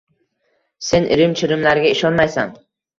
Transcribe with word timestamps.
Sen 0.89 1.07
irim-chirimlarga 1.17 1.95
ishonmaysan. 1.95 2.61